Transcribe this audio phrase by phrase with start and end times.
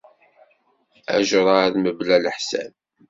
[1.15, 2.73] Ajrad mebla leḥsab.